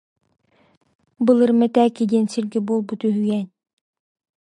Былыр 1.25 1.51
Мэтээки 1.59 2.03
диэн 2.09 2.25
сиргэ 2.31 2.59
буолбут 2.67 3.01
үһүйээн 3.07 3.47